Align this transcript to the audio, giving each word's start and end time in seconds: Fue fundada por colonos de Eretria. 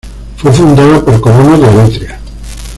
Fue 0.37 0.51
fundada 0.51 1.05
por 1.05 1.21
colonos 1.21 1.61
de 1.61 1.67
Eretria. 1.67 2.19